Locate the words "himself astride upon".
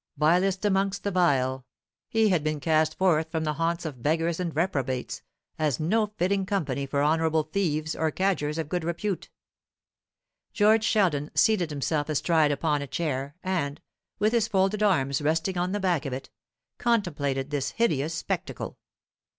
11.69-12.81